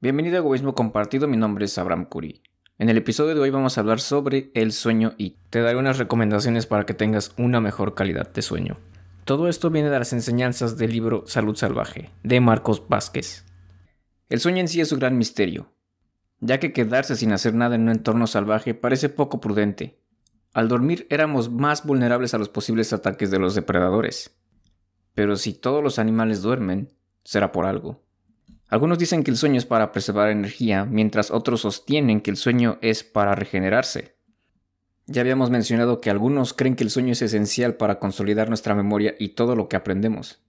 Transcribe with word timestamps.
Bienvenido 0.00 0.36
a 0.36 0.38
Egoísmo 0.38 0.76
Compartido, 0.76 1.26
mi 1.26 1.36
nombre 1.36 1.64
es 1.64 1.76
Abraham 1.76 2.04
Curi. 2.04 2.40
En 2.78 2.88
el 2.88 2.96
episodio 2.96 3.34
de 3.34 3.40
hoy 3.40 3.50
vamos 3.50 3.76
a 3.76 3.80
hablar 3.80 3.98
sobre 3.98 4.52
el 4.54 4.70
sueño 4.70 5.14
y 5.18 5.38
te 5.50 5.60
daré 5.60 5.76
unas 5.76 5.98
recomendaciones 5.98 6.66
para 6.66 6.86
que 6.86 6.94
tengas 6.94 7.34
una 7.36 7.60
mejor 7.60 7.96
calidad 7.96 8.32
de 8.32 8.42
sueño. 8.42 8.76
Todo 9.24 9.48
esto 9.48 9.70
viene 9.70 9.90
de 9.90 9.98
las 9.98 10.12
enseñanzas 10.12 10.78
del 10.78 10.92
libro 10.92 11.24
Salud 11.26 11.56
Salvaje, 11.56 12.12
de 12.22 12.38
Marcos 12.38 12.88
Vázquez. 12.88 13.44
El 14.28 14.38
sueño 14.38 14.58
en 14.58 14.68
sí 14.68 14.80
es 14.80 14.92
un 14.92 15.00
gran 15.00 15.18
misterio, 15.18 15.72
ya 16.38 16.60
que 16.60 16.72
quedarse 16.72 17.16
sin 17.16 17.32
hacer 17.32 17.54
nada 17.54 17.74
en 17.74 17.82
un 17.82 17.88
entorno 17.88 18.28
salvaje 18.28 18.74
parece 18.74 19.08
poco 19.08 19.40
prudente. 19.40 19.98
Al 20.52 20.68
dormir 20.68 21.08
éramos 21.10 21.50
más 21.50 21.84
vulnerables 21.84 22.34
a 22.34 22.38
los 22.38 22.48
posibles 22.48 22.92
ataques 22.92 23.32
de 23.32 23.40
los 23.40 23.56
depredadores. 23.56 24.38
Pero 25.14 25.34
si 25.34 25.54
todos 25.54 25.82
los 25.82 25.98
animales 25.98 26.40
duermen, 26.40 26.94
será 27.24 27.50
por 27.50 27.66
algo. 27.66 28.07
Algunos 28.68 28.98
dicen 28.98 29.24
que 29.24 29.30
el 29.30 29.38
sueño 29.38 29.56
es 29.56 29.64
para 29.64 29.92
preservar 29.92 30.28
energía, 30.28 30.84
mientras 30.84 31.30
otros 31.30 31.62
sostienen 31.62 32.20
que 32.20 32.30
el 32.30 32.36
sueño 32.36 32.78
es 32.82 33.02
para 33.02 33.34
regenerarse. 33.34 34.14
Ya 35.06 35.22
habíamos 35.22 35.48
mencionado 35.48 36.02
que 36.02 36.10
algunos 36.10 36.52
creen 36.52 36.76
que 36.76 36.84
el 36.84 36.90
sueño 36.90 37.12
es 37.12 37.22
esencial 37.22 37.76
para 37.76 37.98
consolidar 37.98 38.48
nuestra 38.50 38.74
memoria 38.74 39.14
y 39.18 39.30
todo 39.30 39.56
lo 39.56 39.66
que 39.70 39.76
aprendemos, 39.76 40.42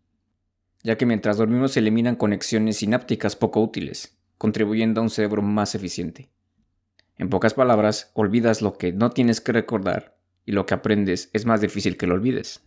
ya 0.84 0.98
que 0.98 1.06
mientras 1.06 1.38
dormimos 1.38 1.72
se 1.72 1.80
eliminan 1.80 2.18
conexiones 2.18 2.78
sinápticas 2.78 3.38
poco 3.38 3.62
útiles, 3.62 4.18
contribuyendo 4.38 5.00
a 5.00 5.04
un 5.04 5.10
cerebro 5.10 5.42
más 5.42 5.76
eficiente. 5.76 6.30
En 7.18 7.30
pocas 7.30 7.54
palabras, 7.54 8.12
olvidas 8.16 8.62
lo 8.62 8.78
que 8.78 8.92
no 8.92 9.12
tienes 9.12 9.40
que 9.40 9.54
recordar 9.54 10.18
y 10.46 10.52
lo 10.52 10.66
que 10.66 10.74
aprendes 10.74 11.30
es 11.32 11.46
más 11.46 11.62
difícil 11.62 11.96
que 11.96 12.08
lo 12.08 12.16
olvides. 12.16 12.62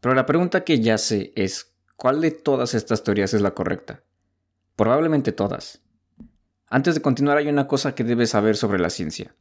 Pero 0.00 0.14
la 0.14 0.26
pregunta 0.26 0.62
que 0.62 0.78
ya 0.78 0.96
sé 0.96 1.32
es, 1.34 1.74
¿cuál 1.96 2.20
de 2.20 2.30
todas 2.30 2.74
estas 2.74 3.02
teorías 3.02 3.34
es 3.34 3.40
la 3.40 3.54
correcta? 3.54 4.04
Probablemente 4.76 5.30
todas. 5.30 5.82
Antes 6.68 6.96
de 6.96 7.02
continuar 7.02 7.38
hay 7.38 7.48
una 7.48 7.68
cosa 7.68 7.94
que 7.94 8.02
debes 8.02 8.30
saber 8.30 8.56
sobre 8.56 8.80
la 8.80 8.90
ciencia. 8.90 9.36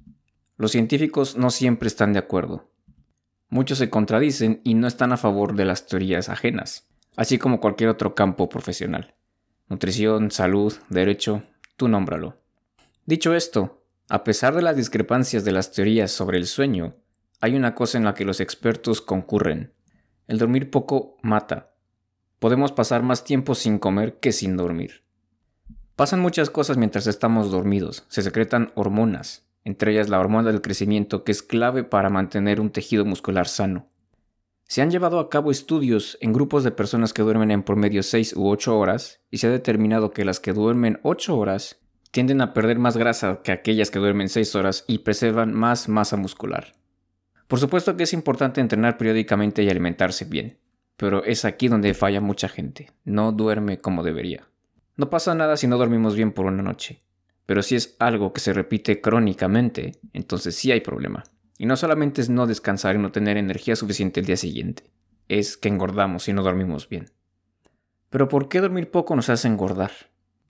Los 0.57 0.71
científicos 0.71 1.35
no 1.35 1.49
siempre 1.49 1.87
están 1.87 2.13
de 2.13 2.19
acuerdo. 2.19 2.69
Muchos 3.49 3.79
se 3.79 3.89
contradicen 3.89 4.61
y 4.63 4.75
no 4.75 4.87
están 4.87 5.11
a 5.11 5.17
favor 5.17 5.55
de 5.55 5.65
las 5.65 5.87
teorías 5.87 6.29
ajenas, 6.29 6.87
así 7.15 7.39
como 7.39 7.59
cualquier 7.59 7.89
otro 7.89 8.13
campo 8.13 8.49
profesional. 8.49 9.15
Nutrición, 9.69 10.29
salud, 10.29 10.73
derecho, 10.89 11.43
tú 11.77 11.87
nómbralo. 11.87 12.37
Dicho 13.05 13.33
esto, 13.33 13.83
a 14.09 14.23
pesar 14.23 14.53
de 14.53 14.61
las 14.61 14.75
discrepancias 14.75 15.43
de 15.43 15.51
las 15.51 15.71
teorías 15.71 16.11
sobre 16.11 16.37
el 16.37 16.45
sueño, 16.45 16.95
hay 17.41 17.55
una 17.55 17.73
cosa 17.73 17.97
en 17.97 18.03
la 18.03 18.13
que 18.13 18.25
los 18.25 18.39
expertos 18.39 19.01
concurren. 19.01 19.73
El 20.27 20.37
dormir 20.37 20.69
poco 20.69 21.17
mata. 21.23 21.73
Podemos 22.39 22.71
pasar 22.71 23.01
más 23.01 23.23
tiempo 23.23 23.55
sin 23.55 23.79
comer 23.79 24.19
que 24.19 24.31
sin 24.31 24.55
dormir. 24.55 25.02
Pasan 25.95 26.21
muchas 26.21 26.49
cosas 26.49 26.77
mientras 26.77 27.05
estamos 27.05 27.51
dormidos. 27.51 28.05
Se 28.07 28.23
secretan 28.23 28.71
hormonas, 28.73 29.45
entre 29.63 29.91
ellas 29.91 30.09
la 30.09 30.19
hormona 30.19 30.51
del 30.51 30.61
crecimiento 30.61 31.23
que 31.23 31.31
es 31.31 31.43
clave 31.43 31.83
para 31.83 32.09
mantener 32.09 32.59
un 32.59 32.71
tejido 32.71 33.05
muscular 33.05 33.47
sano. 33.47 33.87
Se 34.63 34.81
han 34.81 34.89
llevado 34.89 35.19
a 35.19 35.29
cabo 35.29 35.51
estudios 35.51 36.17
en 36.19 36.33
grupos 36.33 36.63
de 36.63 36.71
personas 36.71 37.13
que 37.13 37.21
duermen 37.21 37.51
en 37.51 37.61
promedio 37.61 38.01
6 38.01 38.35
u 38.35 38.47
8 38.47 38.75
horas 38.75 39.21
y 39.29 39.37
se 39.37 39.45
ha 39.45 39.51
determinado 39.51 40.09
que 40.09 40.25
las 40.25 40.39
que 40.39 40.51
duermen 40.51 40.99
8 41.03 41.37
horas 41.37 41.79
tienden 42.09 42.41
a 42.41 42.53
perder 42.53 42.79
más 42.79 42.97
grasa 42.97 43.41
que 43.43 43.51
aquellas 43.51 43.91
que 43.91 43.99
duermen 43.99 44.29
6 44.29 44.55
horas 44.55 44.85
y 44.87 44.99
preservan 44.99 45.53
más 45.53 45.89
masa 45.89 46.17
muscular. 46.17 46.73
Por 47.47 47.59
supuesto 47.59 47.95
que 47.95 48.03
es 48.03 48.13
importante 48.13 48.61
entrenar 48.61 48.97
periódicamente 48.97 49.61
y 49.61 49.69
alimentarse 49.69 50.25
bien, 50.25 50.57
pero 50.97 51.23
es 51.23 51.45
aquí 51.45 51.67
donde 51.67 51.93
falla 51.93 52.19
mucha 52.19 52.49
gente, 52.49 52.89
no 53.03 53.31
duerme 53.31 53.77
como 53.77 54.01
debería. 54.01 54.47
No 54.95 55.09
pasa 55.09 55.33
nada 55.33 55.57
si 55.57 55.67
no 55.67 55.77
dormimos 55.77 56.15
bien 56.15 56.31
por 56.31 56.45
una 56.45 56.61
noche, 56.61 56.99
pero 57.45 57.63
si 57.63 57.75
es 57.75 57.95
algo 57.99 58.31
que 58.31 58.41
se 58.41 58.53
repite 58.53 59.01
crónicamente, 59.01 59.99
entonces 60.13 60.55
sí 60.55 60.71
hay 60.71 60.81
problema. 60.81 61.23
Y 61.57 61.65
no 61.65 61.75
solamente 61.77 62.21
es 62.21 62.29
no 62.29 62.45
descansar 62.45 62.95
y 62.95 62.99
no 62.99 63.11
tener 63.11 63.37
energía 63.37 63.75
suficiente 63.75 64.19
el 64.19 64.25
día 64.25 64.37
siguiente, 64.37 64.91
es 65.29 65.57
que 65.57 65.69
engordamos 65.69 66.23
si 66.23 66.33
no 66.33 66.43
dormimos 66.43 66.89
bien. 66.89 67.11
Pero 68.09 68.27
¿por 68.27 68.49
qué 68.49 68.61
dormir 68.61 68.91
poco 68.91 69.15
nos 69.15 69.29
hace 69.29 69.47
engordar? 69.47 69.91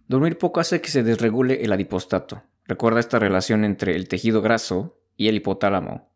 Dormir 0.08 0.38
poco 0.38 0.60
hace 0.60 0.82
que 0.82 0.90
se 0.90 1.04
desregule 1.04 1.64
el 1.64 1.72
adipostato. 1.72 2.44
Recuerda 2.66 3.00
esta 3.00 3.20
relación 3.20 3.64
entre 3.64 3.96
el 3.96 4.10
tejido 4.10 4.42
graso 4.42 5.00
y 5.16 5.30
el 5.30 5.36
hipotálamo. 5.36 6.12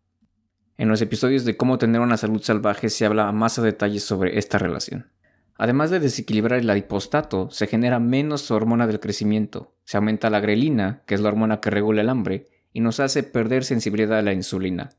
En 0.77 0.89
los 0.89 1.01
episodios 1.01 1.45
de 1.45 1.57
cómo 1.57 1.77
tener 1.77 2.01
una 2.01 2.17
salud 2.17 2.41
salvaje 2.41 2.89
se 2.89 3.05
habla 3.05 3.31
más 3.31 3.57
a 3.57 3.61
detalle 3.61 3.99
sobre 3.99 4.37
esta 4.37 4.57
relación. 4.57 5.09
Además 5.57 5.89
de 5.89 5.99
desequilibrar 5.99 6.59
el 6.59 6.69
adipostato, 6.69 7.49
se 7.49 7.67
genera 7.67 7.99
menos 7.99 8.51
hormona 8.51 8.85
del 8.85 8.99
crecimiento, 8.99 9.73
se 9.85 9.97
aumenta 9.97 10.29
la 10.29 10.39
grelina, 10.39 11.03
que 11.07 11.15
es 11.15 11.21
la 11.21 11.29
hormona 11.29 11.59
que 11.61 11.71
regula 11.71 12.01
el 12.01 12.09
hambre, 12.09 12.45
y 12.73 12.81
nos 12.81 12.99
hace 12.99 13.23
perder 13.23 13.63
sensibilidad 13.63 14.19
a 14.19 14.21
la 14.21 14.33
insulina, 14.33 14.89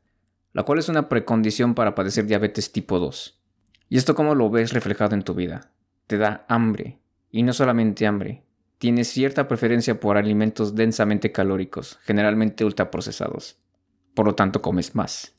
la 0.51 0.63
cual 0.63 0.79
es 0.79 0.89
una 0.89 1.07
precondición 1.07 1.75
para 1.75 1.95
padecer 1.95 2.25
diabetes 2.25 2.73
tipo 2.73 2.99
2. 2.99 3.39
¿Y 3.87 3.97
esto 3.97 4.15
cómo 4.15 4.35
lo 4.35 4.49
ves 4.49 4.73
reflejado 4.73 5.15
en 5.15 5.23
tu 5.23 5.33
vida? 5.33 5.71
Te 6.07 6.17
da 6.17 6.45
hambre, 6.49 6.99
y 7.31 7.43
no 7.43 7.53
solamente 7.53 8.05
hambre, 8.05 8.43
tienes 8.79 9.07
cierta 9.07 9.47
preferencia 9.47 9.99
por 9.99 10.17
alimentos 10.17 10.75
densamente 10.75 11.31
calóricos, 11.31 11.99
generalmente 12.03 12.65
ultraprocesados. 12.65 13.57
Por 14.13 14.25
lo 14.25 14.35
tanto, 14.35 14.61
comes 14.61 14.95
más. 14.95 15.38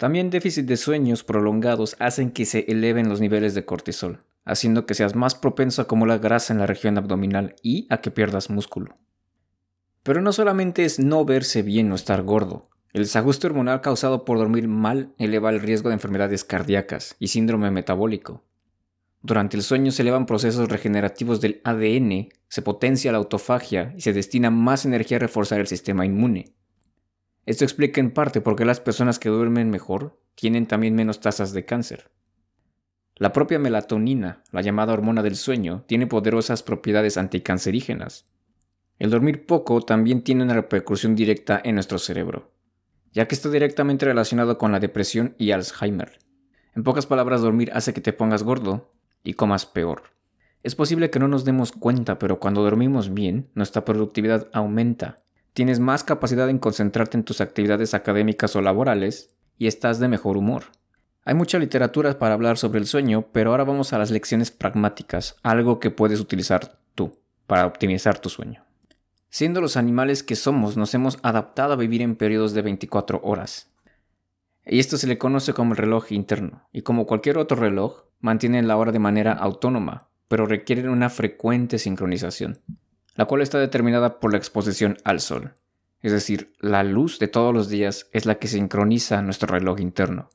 También 0.00 0.30
déficit 0.30 0.64
de 0.64 0.78
sueños 0.78 1.24
prolongados 1.24 1.94
hacen 1.98 2.30
que 2.30 2.46
se 2.46 2.64
eleven 2.68 3.10
los 3.10 3.20
niveles 3.20 3.54
de 3.54 3.66
cortisol, 3.66 4.20
haciendo 4.46 4.86
que 4.86 4.94
seas 4.94 5.14
más 5.14 5.34
propenso 5.34 5.82
a 5.82 5.84
acumular 5.84 6.20
grasa 6.20 6.54
en 6.54 6.58
la 6.58 6.64
región 6.66 6.96
abdominal 6.96 7.54
y 7.62 7.86
a 7.90 8.00
que 8.00 8.10
pierdas 8.10 8.48
músculo. 8.48 8.96
Pero 10.02 10.22
no 10.22 10.32
solamente 10.32 10.86
es 10.86 10.98
no 10.98 11.26
verse 11.26 11.60
bien 11.60 11.92
o 11.92 11.96
estar 11.96 12.22
gordo. 12.22 12.70
El 12.94 13.02
desajuste 13.02 13.48
hormonal 13.48 13.82
causado 13.82 14.24
por 14.24 14.38
dormir 14.38 14.68
mal 14.68 15.12
eleva 15.18 15.50
el 15.50 15.60
riesgo 15.60 15.90
de 15.90 15.96
enfermedades 15.96 16.44
cardíacas 16.44 17.14
y 17.18 17.28
síndrome 17.28 17.70
metabólico. 17.70 18.42
Durante 19.20 19.58
el 19.58 19.62
sueño 19.62 19.92
se 19.92 20.00
elevan 20.00 20.24
procesos 20.24 20.70
regenerativos 20.70 21.42
del 21.42 21.60
ADN, 21.62 22.30
se 22.48 22.62
potencia 22.62 23.12
la 23.12 23.18
autofagia 23.18 23.92
y 23.98 24.00
se 24.00 24.14
destina 24.14 24.50
más 24.50 24.86
energía 24.86 25.18
a 25.18 25.20
reforzar 25.20 25.60
el 25.60 25.66
sistema 25.66 26.06
inmune. 26.06 26.54
Esto 27.46 27.64
explica 27.64 28.00
en 28.00 28.12
parte 28.12 28.40
por 28.40 28.56
qué 28.56 28.64
las 28.64 28.80
personas 28.80 29.18
que 29.18 29.28
duermen 29.28 29.70
mejor 29.70 30.20
tienen 30.34 30.66
también 30.66 30.94
menos 30.94 31.20
tasas 31.20 31.52
de 31.52 31.64
cáncer. 31.64 32.10
La 33.16 33.32
propia 33.32 33.58
melatonina, 33.58 34.42
la 34.50 34.62
llamada 34.62 34.92
hormona 34.92 35.22
del 35.22 35.36
sueño, 35.36 35.84
tiene 35.86 36.06
poderosas 36.06 36.62
propiedades 36.62 37.16
anticancerígenas. 37.18 38.24
El 38.98 39.10
dormir 39.10 39.46
poco 39.46 39.82
también 39.82 40.22
tiene 40.22 40.44
una 40.44 40.54
repercusión 40.54 41.14
directa 41.14 41.60
en 41.62 41.74
nuestro 41.74 41.98
cerebro, 41.98 42.52
ya 43.12 43.26
que 43.26 43.34
está 43.34 43.50
directamente 43.50 44.06
relacionado 44.06 44.58
con 44.58 44.72
la 44.72 44.80
depresión 44.80 45.34
y 45.38 45.50
Alzheimer. 45.50 46.18
En 46.74 46.82
pocas 46.82 47.06
palabras, 47.06 47.40
dormir 47.40 47.70
hace 47.74 47.92
que 47.92 48.00
te 48.00 48.12
pongas 48.12 48.42
gordo 48.42 48.92
y 49.22 49.34
comas 49.34 49.66
peor. 49.66 50.02
Es 50.62 50.74
posible 50.74 51.10
que 51.10 51.18
no 51.18 51.28
nos 51.28 51.44
demos 51.44 51.72
cuenta, 51.72 52.18
pero 52.18 52.38
cuando 52.38 52.62
dormimos 52.62 53.12
bien, 53.12 53.50
nuestra 53.54 53.84
productividad 53.84 54.48
aumenta 54.52 55.16
tienes 55.52 55.80
más 55.80 56.04
capacidad 56.04 56.48
en 56.48 56.58
concentrarte 56.58 57.16
en 57.16 57.24
tus 57.24 57.40
actividades 57.40 57.94
académicas 57.94 58.54
o 58.56 58.62
laborales 58.62 59.34
y 59.58 59.66
estás 59.66 59.98
de 59.98 60.08
mejor 60.08 60.36
humor. 60.36 60.64
Hay 61.24 61.34
mucha 61.34 61.58
literatura 61.58 62.18
para 62.18 62.34
hablar 62.34 62.56
sobre 62.56 62.78
el 62.78 62.86
sueño, 62.86 63.26
pero 63.32 63.50
ahora 63.50 63.64
vamos 63.64 63.92
a 63.92 63.98
las 63.98 64.10
lecciones 64.10 64.50
pragmáticas, 64.50 65.36
algo 65.42 65.78
que 65.78 65.90
puedes 65.90 66.18
utilizar 66.18 66.78
tú 66.94 67.18
para 67.46 67.66
optimizar 67.66 68.18
tu 68.18 68.30
sueño. 68.30 68.64
Siendo 69.28 69.60
los 69.60 69.76
animales 69.76 70.22
que 70.22 70.34
somos, 70.34 70.76
nos 70.76 70.94
hemos 70.94 71.18
adaptado 71.22 71.74
a 71.74 71.76
vivir 71.76 72.02
en 72.02 72.16
periodos 72.16 72.52
de 72.52 72.62
24 72.62 73.20
horas. 73.22 73.68
Y 74.64 74.78
esto 74.78 74.96
se 74.96 75.06
le 75.06 75.18
conoce 75.18 75.52
como 75.52 75.72
el 75.72 75.78
reloj 75.78 76.10
interno, 76.10 76.68
y 76.72 76.82
como 76.82 77.06
cualquier 77.06 77.38
otro 77.38 77.56
reloj, 77.56 78.04
mantienen 78.18 78.66
la 78.66 78.76
hora 78.76 78.92
de 78.92 78.98
manera 78.98 79.32
autónoma, 79.32 80.08
pero 80.26 80.46
requieren 80.46 80.88
una 80.88 81.10
frecuente 81.10 81.78
sincronización 81.78 82.60
la 83.20 83.26
cual 83.26 83.42
está 83.42 83.58
determinada 83.58 84.18
por 84.18 84.32
la 84.32 84.38
exposición 84.38 84.96
al 85.04 85.20
sol. 85.20 85.52
Es 86.00 86.10
decir, 86.10 86.54
la 86.58 86.82
luz 86.84 87.18
de 87.18 87.28
todos 87.28 87.52
los 87.52 87.68
días 87.68 88.08
es 88.14 88.24
la 88.24 88.36
que 88.36 88.48
sincroniza 88.48 89.20
nuestro 89.20 89.52
reloj 89.52 89.78
interno. 89.78 90.30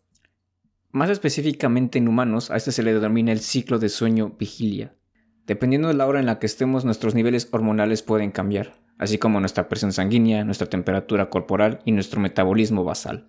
Más 0.91 1.09
específicamente 1.09 1.97
en 1.97 2.07
humanos, 2.07 2.51
a 2.51 2.57
este 2.57 2.71
se 2.71 2.83
le 2.83 2.93
denomina 2.93 3.31
el 3.31 3.39
ciclo 3.39 3.79
de 3.79 3.89
sueño-vigilia. 3.89 4.93
Dependiendo 5.47 5.87
de 5.87 5.95
la 5.95 6.05
hora 6.05 6.19
en 6.19 6.27
la 6.27 6.37
que 6.37 6.45
estemos, 6.45 6.85
nuestros 6.85 7.15
niveles 7.15 7.49
hormonales 7.51 8.03
pueden 8.03 8.29
cambiar, 8.29 8.75
así 8.99 9.17
como 9.17 9.39
nuestra 9.39 9.67
presión 9.67 9.91
sanguínea, 9.91 10.45
nuestra 10.45 10.69
temperatura 10.69 11.31
corporal 11.31 11.79
y 11.85 11.91
nuestro 11.91 12.21
metabolismo 12.21 12.83
basal. 12.83 13.25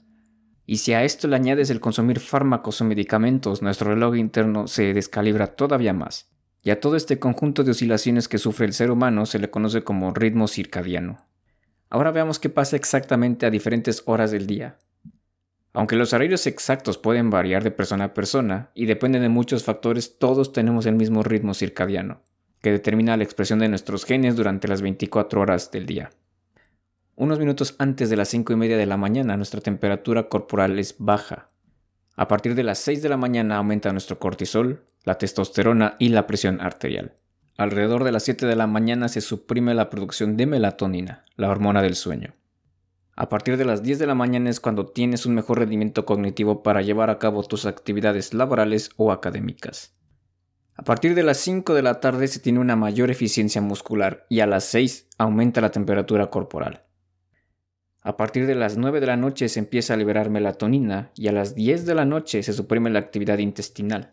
Y 0.67 0.76
si 0.76 0.93
a 0.93 1.03
esto 1.03 1.29
le 1.29 1.37
añades 1.37 1.70
el 1.70 1.81
consumir 1.81 2.20
fármacos 2.20 2.82
o 2.82 2.85
medicamentos, 2.85 3.62
nuestro 3.62 3.88
reloj 3.88 4.17
interno 4.17 4.67
se 4.67 4.93
descalibra 4.93 5.47
todavía 5.47 5.94
más. 5.94 6.36
Y 6.67 6.71
a 6.71 6.81
todo 6.81 6.97
este 6.97 7.21
conjunto 7.21 7.63
de 7.63 7.71
oscilaciones 7.71 8.27
que 8.27 8.39
sufre 8.39 8.67
el 8.67 8.73
ser 8.73 8.91
humano 8.91 9.25
se 9.25 9.39
le 9.39 9.51
conoce 9.51 9.85
como 9.85 10.13
ritmo 10.13 10.49
circadiano. 10.49 11.25
Ahora 11.91 12.11
veamos 12.11 12.41
qué 12.41 12.49
pasa 12.51 12.75
exactamente 12.75 13.47
a 13.47 13.51
diferentes 13.51 14.03
horas 14.07 14.33
del 14.33 14.49
día. 14.49 14.77
Aunque 15.75 15.95
los 15.95 16.13
horarios 16.13 16.45
exactos 16.49 16.99
pueden 16.99 17.31
variar 17.31 17.63
de 17.63 17.71
persona 17.71 18.07
a 18.07 18.15
persona 18.15 18.73
y 18.75 18.87
dependen 18.87 19.23
de 19.23 19.29
muchos 19.29 19.63
factores, 19.63 20.19
todos 20.19 20.53
tenemos 20.53 20.87
el 20.87 20.97
mismo 20.97 21.23
ritmo 21.23 21.55
circadiano, 21.55 22.23
que 22.61 22.73
determina 22.73 23.17
la 23.17 23.23
expresión 23.23 23.61
de 23.61 23.69
nuestros 23.69 24.05
genes 24.05 24.35
durante 24.35 24.67
las 24.67 24.83
24 24.83 25.41
horas 25.41 25.71
del 25.71 25.87
día. 25.87 26.11
Unos 27.15 27.39
minutos 27.39 27.77
antes 27.79 28.11
de 28.11 28.17
las 28.17 28.27
5 28.31 28.55
y 28.55 28.57
media 28.57 28.77
de 28.77 28.87
la 28.87 28.97
mañana 28.97 29.37
nuestra 29.37 29.61
temperatura 29.61 30.29
corporal 30.29 30.81
es 30.81 30.97
baja. 30.99 31.47
A 32.17 32.27
partir 32.27 32.57
de 32.57 32.65
las 32.65 32.81
6 32.81 33.03
de 33.03 33.09
la 33.09 33.17
mañana 33.17 33.57
aumenta 33.57 33.93
nuestro 33.93 34.19
cortisol, 34.19 34.83
la 35.06 35.19
testosterona 35.19 35.94
y 36.00 36.08
la 36.11 36.26
presión 36.26 36.61
arterial. 36.61 37.14
Alrededor 37.56 38.03
de 38.03 38.11
las 38.11 38.25
7 38.25 38.44
de 38.44 38.56
la 38.56 38.67
mañana 38.67 39.08
se 39.08 39.20
suprime 39.20 39.73
la 39.73 39.88
producción 39.88 40.37
de 40.37 40.47
melatonina, 40.47 41.25
la 41.37 41.49
hormona 41.49 41.81
del 41.81 41.94
sueño. 41.94 42.35
A 43.14 43.29
partir 43.29 43.56
de 43.56 43.64
las 43.64 43.85
10 43.85 44.00
de 44.00 44.06
la 44.08 44.17
mañana 44.17 44.50
es 44.50 44.58
cuando 44.58 44.85
tienes 44.85 45.25
un 45.25 45.37
mejor 45.37 45.61
rendimiento 45.61 46.05
cognitivo 46.05 46.64
para 46.64 46.82
llevar 46.82 47.08
a 47.08 47.20
cabo 47.20 47.44
tus 47.44 47.67
actividades 47.67 48.35
laborales 48.35 48.91
o 48.97 49.12
académicas. 49.12 49.97
A 50.75 50.82
partir 50.82 51.14
de 51.14 51.23
las 51.23 51.38
5 51.38 51.73
de 51.73 51.82
la 51.82 52.00
tarde 52.00 52.26
se 52.26 52.41
tiene 52.41 52.58
una 52.58 52.75
mayor 52.75 53.11
eficiencia 53.11 53.62
muscular 53.62 54.26
y 54.29 54.41
a 54.41 54.47
las 54.47 54.64
6 54.64 55.08
aumenta 55.19 55.61
la 55.61 55.70
temperatura 55.70 56.31
corporal. 56.31 56.85
A 58.03 58.17
partir 58.17 58.47
de 58.47 58.56
las 58.56 58.76
9 58.76 58.99
de 58.99 59.06
la 59.06 59.17
noche 59.17 59.49
se 59.49 59.61
empieza 59.61 59.94
a 59.94 59.97
liberar 59.97 60.31
melatonina 60.31 61.12
y 61.14 61.29
a 61.29 61.32
las 61.32 61.55
10 61.55 61.87
de 61.87 61.94
la 61.94 62.05
noche 62.05 62.43
se 62.43 62.53
suprime 62.53 62.91
la 62.91 62.99
actividad 62.99 63.38
intestinal. 63.38 64.11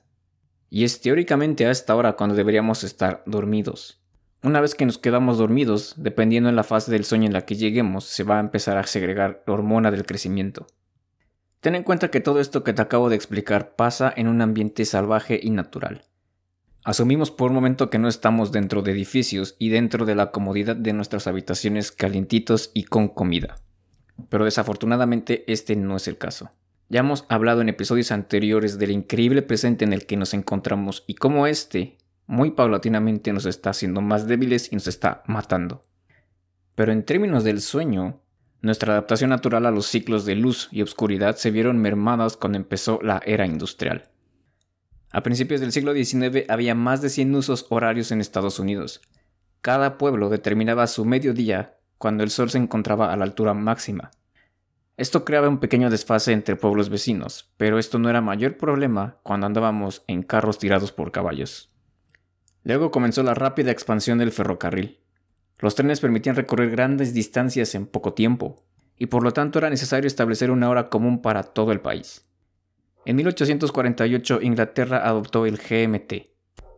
Y 0.74 0.86
es 0.86 1.02
teóricamente 1.02 1.68
a 1.68 1.70
esta 1.70 1.96
hora 1.96 2.14
cuando 2.14 2.36
deberíamos 2.36 2.84
estar 2.84 3.22
dormidos. 3.28 4.02
Una 4.42 4.60
vez 4.60 4.74
que 4.74 4.88
nos 4.88 4.98
quedamos 4.98 5.38
dormidos, 5.38 5.94
dependiendo 5.98 6.50
en 6.50 6.56
la 6.56 6.64
fase 6.64 6.92
del 6.92 7.06
sueño 7.06 7.28
en 7.28 7.34
la 7.34 7.46
que 7.46 7.54
lleguemos, 7.54 8.06
se 8.06 8.24
va 8.24 8.38
a 8.38 8.40
empezar 8.40 8.80
a 8.80 8.88
segregar 8.88 9.44
la 9.46 9.54
hormona 9.54 9.92
del 9.92 10.08
crecimiento. 10.08 10.66
Ten 11.60 11.76
en 11.76 11.84
cuenta 11.84 12.10
que 12.10 12.22
todo 12.22 12.40
esto 12.40 12.64
que 12.64 12.74
te 12.74 12.82
acabo 12.82 13.12
de 13.12 13.16
explicar 13.16 13.76
pasa 13.76 14.12
en 14.18 14.28
un 14.28 14.42
ambiente 14.42 14.84
salvaje 14.86 15.40
y 15.44 15.52
natural. 15.52 16.06
Asumimos 16.84 17.30
por 17.30 17.52
un 17.52 17.56
momento 17.56 17.92
que 17.92 18.00
no 18.00 18.08
estamos 18.08 18.52
dentro 18.52 18.82
de 18.82 18.94
edificios 18.94 19.56
y 19.60 19.70
dentro 19.70 20.08
de 20.08 20.16
la 20.16 20.32
comodidad 20.32 20.76
de 20.76 20.94
nuestras 20.94 21.28
habitaciones 21.28 21.92
calientitos 21.92 22.72
y 22.74 22.86
con 22.86 23.10
comida. 23.10 23.58
Pero 24.28 24.44
desafortunadamente 24.44 25.44
este 25.46 25.76
no 25.76 25.98
es 25.98 26.08
el 26.08 26.18
caso. 26.18 26.50
Ya 26.90 27.00
hemos 27.00 27.26
hablado 27.30 27.62
en 27.62 27.70
episodios 27.70 28.12
anteriores 28.12 28.78
del 28.78 28.92
increíble 28.92 29.42
presente 29.42 29.86
en 29.86 29.94
el 29.94 30.06
que 30.06 30.18
nos 30.18 30.34
encontramos 30.34 31.04
y 31.08 31.16
cómo 31.16 31.48
este, 31.48 31.98
muy 32.28 32.52
paulatinamente, 32.52 33.34
nos 33.34 33.46
está 33.46 33.72
haciendo 33.72 34.02
más 34.02 34.28
débiles 34.28 34.72
y 34.72 34.76
nos 34.76 34.88
está 34.88 35.24
matando. 35.28 35.84
Pero 36.76 36.92
en 36.92 37.04
términos 37.04 37.44
del 37.44 37.62
sueño, 37.62 38.22
nuestra 38.62 38.94
adaptación 38.94 39.30
natural 39.30 39.66
a 39.66 39.72
los 39.72 39.88
ciclos 39.88 40.26
de 40.26 40.36
luz 40.36 40.70
y 40.72 40.82
oscuridad 40.82 41.36
se 41.36 41.52
vieron 41.52 41.80
mermadas 41.80 42.38
cuando 42.38 42.58
empezó 42.58 43.00
la 43.02 43.22
era 43.26 43.46
industrial. 43.46 44.10
A 45.12 45.22
principios 45.22 45.62
del 45.62 45.72
siglo 45.72 45.94
XIX 45.94 46.50
había 46.50 46.74
más 46.74 47.02
de 47.02 47.10
100 47.10 47.36
usos 47.36 47.68
horarios 47.70 48.12
en 48.12 48.22
Estados 48.22 48.60
Unidos. 48.60 49.02
Cada 49.62 49.98
pueblo 49.98 50.30
determinaba 50.30 50.88
su 50.88 51.06
mediodía 51.06 51.78
cuando 51.98 52.24
el 52.24 52.32
sol 52.32 52.50
se 52.50 52.58
encontraba 52.58 53.14
a 53.14 53.18
la 53.18 53.26
altura 53.26 53.54
máxima. 53.54 54.12
Esto 54.96 55.26
creaba 55.26 55.50
un 55.50 55.60
pequeño 55.60 55.90
desfase 55.90 56.34
entre 56.34 56.56
pueblos 56.56 56.90
vecinos, 56.90 57.52
pero 57.58 57.80
esto 57.80 57.98
no 57.98 58.12
era 58.12 58.22
mayor 58.22 58.58
problema 58.58 59.18
cuando 59.24 59.48
andábamos 59.48 60.04
en 60.08 60.22
carros 60.22 60.60
tirados 60.60 60.92
por 60.92 61.12
caballos. 61.12 61.72
Luego 62.64 62.92
comenzó 62.92 63.24
la 63.24 63.34
rápida 63.34 63.72
expansión 63.72 64.20
del 64.20 64.32
ferrocarril. 64.32 65.00
Los 65.58 65.74
trenes 65.74 66.00
permitían 66.00 66.36
recorrer 66.36 66.70
grandes 66.70 67.14
distancias 67.14 67.74
en 67.74 67.88
poco 67.88 68.14
tiempo, 68.14 68.64
y 68.96 69.08
por 69.08 69.24
lo 69.24 69.34
tanto 69.34 69.58
era 69.58 69.72
necesario 69.72 70.08
establecer 70.08 70.52
una 70.52 70.70
hora 70.70 70.90
común 70.90 71.24
para 71.24 71.42
todo 71.42 71.72
el 71.72 71.82
país. 71.82 72.30
En 73.06 73.16
1848 73.16 74.42
Inglaterra 74.44 75.08
adoptó 75.08 75.48
el 75.48 75.58
GMT, 75.58 76.30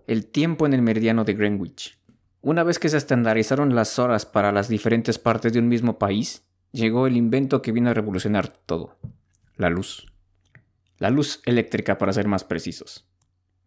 el 0.07 0.25
tiempo 0.27 0.65
en 0.65 0.73
el 0.73 0.81
meridiano 0.81 1.25
de 1.25 1.33
Greenwich. 1.33 1.99
Una 2.41 2.63
vez 2.63 2.79
que 2.79 2.89
se 2.89 2.97
estandarizaron 2.97 3.75
las 3.75 3.99
horas 3.99 4.25
para 4.25 4.53
las 4.53 4.69
diferentes 4.69 5.19
partes 5.19 5.51
de 5.51 5.59
un 5.59 5.67
mismo 5.67 5.99
país, 5.99 6.45
llegó 6.75 7.07
el 7.07 7.15
invento 7.17 7.61
que 7.61 7.71
vino 7.71 7.89
a 7.89 7.93
revolucionar 7.93 8.49
todo, 8.49 8.97
la 9.55 9.69
luz. 9.69 10.05
La 10.97 11.09
luz 11.09 11.41
eléctrica 11.45 11.97
para 11.97 12.13
ser 12.13 12.27
más 12.27 12.43
precisos. 12.43 13.07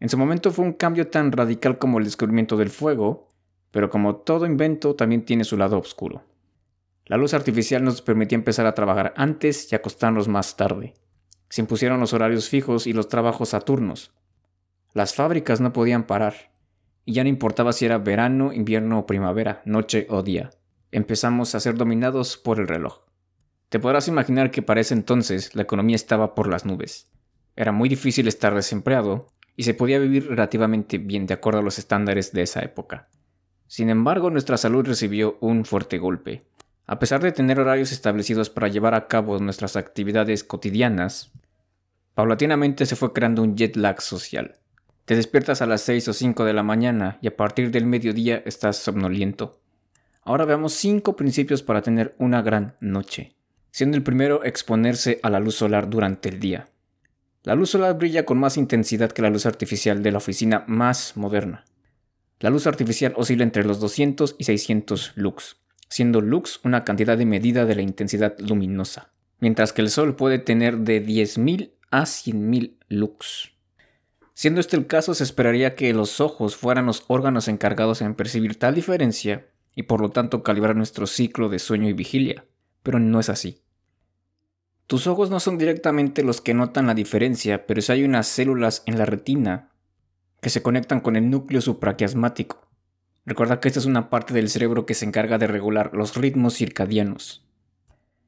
En 0.01 0.09
su 0.09 0.17
momento 0.17 0.51
fue 0.51 0.65
un 0.65 0.75
cambio 0.75 1.09
tan 1.09 1.33
radical 1.33 1.79
como 1.79 1.99
el 1.99 2.05
descubrimiento 2.05 2.57
del 2.57 2.71
fuego, 2.71 3.29
pero 3.71 3.91
como 3.91 4.17
todo 4.17 4.47
invento 4.47 4.95
también 4.95 5.25
tiene 5.25 5.45
su 5.45 5.57
lado 5.57 5.79
oscuro. 5.79 6.23
La 7.07 7.17
luz 7.17 7.35
artificial 7.35 7.83
nos 7.83 8.03
permitía 8.03 8.37
empezar 8.37 8.67
a 8.67 8.75
trabajar 8.75 9.15
antes 9.17 9.73
y 9.73 9.75
acostarnos 9.75 10.29
más 10.29 10.57
tarde. 10.57 10.95
Se 11.49 11.63
impusieron 11.63 12.01
los 12.01 12.13
horarios 12.13 12.49
fijos 12.49 12.87
y 12.87 12.93
los 12.93 13.09
trabajos 13.09 13.55
a 13.55 13.61
turnos. 13.61 14.13
Las 14.93 15.15
fábricas 15.15 15.61
no 15.61 15.73
podían 15.73 16.07
parar, 16.07 16.53
y 17.07 17.15
ya 17.15 17.23
no 17.23 17.31
importaba 17.31 17.73
si 17.73 17.87
era 17.87 17.99
verano, 17.99 18.53
invierno 18.53 18.99
o 18.99 19.07
primavera, 19.07 19.63
noche 19.65 20.07
o 20.11 20.23
día 20.23 20.51
empezamos 20.93 21.55
a 21.55 21.61
ser 21.61 21.75
dominados 21.77 22.37
por 22.37 22.59
el 22.61 22.69
reloj. 22.69 23.01
Te 23.69 23.79
podrás 23.79 24.09
imaginar 24.09 24.51
que 24.51 24.63
para 24.63 24.81
ese 24.81 24.95
entonces 24.95 25.55
la 25.55 25.63
economía 25.63 25.97
estaba 25.97 26.35
por 26.35 26.49
las 26.49 26.65
nubes. 26.65 27.11
Era 27.57 27.73
muy 27.73 27.89
difícil 27.89 28.29
estar 28.29 28.55
desempleado 28.55 29.29
y 29.57 29.65
se 29.65 29.75
podía 29.75 29.99
vivir 29.99 30.29
relativamente 30.29 30.99
bien 30.99 31.27
de 31.27 31.35
acuerdo 31.35 31.61
a 31.61 31.63
los 31.63 31.79
estándares 31.79 32.33
de 32.33 32.43
esa 32.43 32.61
época. 32.61 33.09
Sin 33.67 33.91
embargo, 33.91 34.31
nuestra 34.31 34.57
salud 34.57 34.87
recibió 34.87 35.37
un 35.41 35.65
fuerte 35.65 35.99
golpe. 35.99 36.45
A 36.87 36.99
pesar 36.99 37.21
de 37.21 37.33
tener 37.33 37.61
horarios 37.61 37.93
establecidos 37.93 38.49
para 38.49 38.69
llevar 38.69 38.95
a 38.95 39.09
cabo 39.09 39.39
nuestras 39.39 39.77
actividades 39.77 40.43
cotidianas, 40.43 41.33
paulatinamente 42.15 42.87
se 42.87 42.97
fue 42.97 43.13
creando 43.13 43.43
un 43.43 43.57
jet 43.57 43.77
lag 43.77 44.01
social. 44.01 44.57
Te 45.05 45.17
despiertas 45.17 45.61
a 45.61 45.67
las 45.67 45.83
6 45.83 46.09
o 46.09 46.13
5 46.15 46.45
de 46.45 46.53
la 46.55 46.63
mañana 46.63 47.19
y 47.21 47.27
a 47.27 47.37
partir 47.37 47.71
del 47.71 47.85
mediodía 47.85 48.43
estás 48.47 48.79
somnoliento. 48.79 49.61
Ahora 50.29 50.45
veamos 50.45 50.75
cinco 50.75 51.17
principios 51.17 51.63
para 51.63 51.81
tener 51.81 52.15
una 52.19 52.43
gran 52.43 52.77
noche. 52.81 53.33
Siendo 53.71 53.97
el 53.97 54.03
primero 54.03 54.45
exponerse 54.45 55.21
a 55.23 55.31
la 55.31 55.41
luz 55.41 55.55
solar 55.55 55.89
durante 55.89 56.29
el 56.29 56.39
día. 56.39 56.69
La 57.45 57.55
luz 57.55 57.71
solar 57.71 57.97
brilla 57.97 58.27
con 58.27 58.39
más 58.39 58.59
intensidad 58.59 59.11
que 59.11 59.23
la 59.23 59.31
luz 59.31 59.47
artificial 59.47 60.03
de 60.03 60.13
la 60.13 60.19
oficina 60.19 60.65
más 60.69 61.17
moderna. 61.17 61.65
La 62.41 62.51
luz 62.51 62.67
artificial 62.67 63.15
oscila 63.17 63.43
entre 63.43 63.65
los 63.65 63.81
200 63.81 64.37
y 64.39 64.45
600 64.45 65.13
lux, 65.15 65.57
siendo 65.89 66.21
lux 66.21 66.61
una 66.63 66.85
cantidad 66.85 67.17
de 67.17 67.25
medida 67.25 67.65
de 67.65 67.77
la 67.77 67.81
intensidad 67.81 68.39
luminosa, 68.39 69.11
mientras 69.41 69.73
que 69.73 69.81
el 69.81 69.89
sol 69.89 70.15
puede 70.15 70.39
tener 70.39 70.77
de 70.81 71.03
10.000 71.03 71.73
a 71.91 72.03
100.000 72.03 72.77
lux. 72.91 73.53
Siendo 74.35 74.61
este 74.61 74.77
el 74.77 74.87
caso, 74.87 75.15
se 75.15 75.25
esperaría 75.25 75.75
que 75.75 75.95
los 75.95 76.21
ojos 76.21 76.55
fueran 76.55 76.85
los 76.85 77.05
órganos 77.09 77.49
encargados 77.49 78.03
en 78.03 78.15
percibir 78.15 78.59
tal 78.59 78.75
diferencia 78.75 79.47
y 79.79 79.85
por 79.85 80.01
lo 80.01 80.11
tanto 80.11 80.43
calibrar 80.43 80.75
nuestro 80.75 81.07
ciclo 81.07 81.49
de 81.49 81.61
sueño 81.61 81.89
y 81.89 81.93
vigilia, 81.93 82.47
pero 82.83 82.99
no 82.99 83.21
es 83.21 83.29
así. 83.29 83.63
Tus 84.89 85.07
ojos 85.07 85.31
no 85.31 85.39
son 85.39 85.57
directamente 85.57 86.25
los 86.25 86.41
que 86.41 86.53
notan 86.53 86.89
la 86.89 86.95
diferencia, 86.95 87.65
pero 87.65 87.81
si 87.81 87.93
hay 87.93 88.03
unas 88.03 88.27
células 88.27 88.83
en 88.87 88.99
la 88.99 89.07
retina 89.07 89.71
que 90.41 90.51
se 90.51 90.63
conectan 90.63 90.99
con 90.99 91.15
el 91.15 91.31
núcleo 91.31 91.61
supraquiasmático. 91.61 92.69
Recuerda 93.25 93.61
que 93.61 93.69
esta 93.69 93.79
es 93.79 93.87
una 93.87 94.11
parte 94.11 94.35
del 94.35 94.51
cerebro 94.51 94.85
que 94.85 94.95
se 94.95 95.05
encarga 95.05 95.39
de 95.39 95.47
regular 95.47 95.93
los 95.95 96.17
ritmos 96.17 96.55
circadianos. 96.55 97.47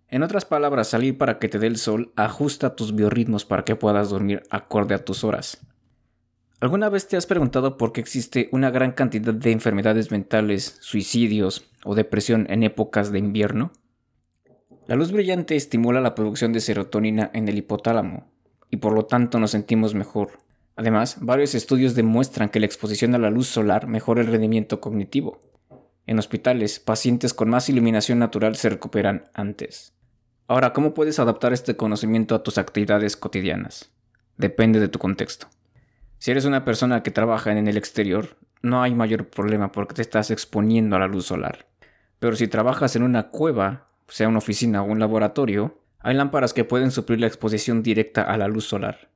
En 0.07 0.23
otras 0.23 0.45
palabras, 0.45 0.87
salir 0.87 1.19
para 1.19 1.41
que 1.41 1.49
te 1.49 1.59
dé 1.59 1.67
el 1.67 1.79
sol 1.79 2.13
ajusta 2.15 2.77
tus 2.77 2.95
biorritmos 2.95 3.45
para 3.45 3.65
que 3.65 3.75
puedas 3.75 4.11
dormir 4.11 4.45
acorde 4.51 4.95
a 4.95 5.05
tus 5.05 5.25
horas. 5.25 5.67
¿Alguna 6.61 6.91
vez 6.91 7.09
te 7.09 7.17
has 7.17 7.25
preguntado 7.25 7.79
por 7.79 7.93
qué 7.93 8.03
existe 8.03 8.51
una 8.53 8.71
gran 8.71 8.93
cantidad 8.93 9.33
de 9.33 9.51
enfermedades 9.51 10.11
mentales, 10.11 10.77
suicidios 10.81 11.65
o 11.85 11.95
depresión 11.95 12.47
en 12.51 12.63
épocas 12.65 13.11
de 13.11 13.19
invierno? 13.19 13.73
La 14.87 14.95
luz 14.95 15.11
brillante 15.11 15.57
estimula 15.57 16.03
la 16.03 16.15
producción 16.15 16.53
de 16.53 16.61
serotonina 16.61 17.31
en 17.33 17.49
el 17.49 17.57
hipotálamo 17.57 18.31
y 18.71 18.77
por 18.77 18.93
lo 18.93 19.07
tanto 19.07 19.41
nos 19.41 19.53
sentimos 19.53 19.95
mejor. 19.95 20.41
Además, 20.77 21.17
varios 21.23 21.55
estudios 21.55 21.95
demuestran 21.95 22.51
que 22.51 22.61
la 22.61 22.67
exposición 22.67 23.15
a 23.15 23.19
la 23.19 23.31
luz 23.31 23.47
solar 23.47 23.87
mejora 23.87 24.21
el 24.21 24.27
rendimiento 24.27 24.83
cognitivo. 24.83 25.41
En 26.07 26.19
hospitales, 26.19 26.79
pacientes 26.79 27.33
con 27.33 27.49
más 27.49 27.71
iluminación 27.71 28.19
natural 28.19 28.57
se 28.57 28.69
recuperan 28.69 29.31
antes. 29.33 29.95
Ahora, 30.47 30.75
¿cómo 30.75 30.93
puedes 30.93 31.21
adaptar 31.21 31.55
este 31.55 31.77
conocimiento 31.77 32.35
a 32.35 32.43
tus 32.43 32.59
actividades 32.59 33.17
cotidianas? 33.17 33.95
Depende 34.37 34.79
de 34.79 34.89
tu 34.89 34.99
contexto. 34.99 35.49
Si 36.21 36.31
eres 36.31 36.45
una 36.45 36.67
persona 36.67 37.03
que 37.03 37.11
trabaja 37.11 37.51
en 37.51 37.67
el 37.67 37.79
exterior, 37.79 38.37
no 38.61 38.83
hay 38.83 38.95
mayor 38.95 39.31
problema 39.31 39.73
porque 39.73 39.95
te 39.95 40.03
estás 40.03 40.31
exponiendo 40.31 40.95
a 40.95 40.99
la 40.99 41.07
luz 41.07 41.25
solar. 41.25 41.67
Pero 42.19 42.37
si 42.37 42.47
trabajas 42.47 42.95
en 42.95 43.05
una 43.05 43.31
cueva, 43.31 43.89
sea 44.07 44.29
una 44.29 44.37
oficina 44.37 44.83
o 44.83 44.85
un 44.85 44.99
laboratorio, 44.99 45.81
hay 45.99 46.15
lámparas 46.15 46.53
que 46.53 46.67
pueden 46.67 46.91
suplir 46.91 47.21
la 47.21 47.27
exposición 47.27 47.83
directa 47.83 48.21
a 48.21 48.37
la 48.37 48.49
luz 48.49 48.67
solar. 48.67 49.09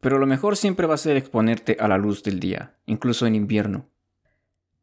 Pero 0.00 0.18
lo 0.18 0.26
mejor 0.26 0.56
siempre 0.56 0.86
va 0.86 0.94
a 0.94 0.98
ser 0.98 1.18
exponerte 1.18 1.76
a 1.78 1.86
la 1.86 1.98
luz 1.98 2.22
del 2.22 2.40
día, 2.40 2.78
incluso 2.86 3.26
en 3.26 3.34
invierno. 3.34 3.90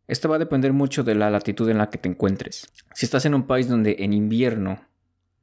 Esto 0.08 0.30
va 0.30 0.36
a 0.36 0.40
depender 0.40 0.72
mucho 0.72 1.04
de 1.04 1.16
la 1.16 1.32
latitud 1.32 1.68
en 1.68 1.80
la 1.80 1.90
que 1.90 1.98
te 1.98 2.10
encuentres. 2.10 2.72
Si 2.94 3.08
estás 3.08 3.26
en 3.26 3.34
un 3.34 3.48
país 3.48 3.68
donde 3.68 3.96
en 3.98 4.14
invierno 4.14 4.86